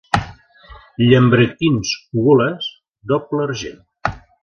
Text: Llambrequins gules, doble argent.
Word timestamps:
Llambrequins 1.09 1.93
gules, 2.23 2.73
doble 3.13 3.49
argent. 3.49 3.81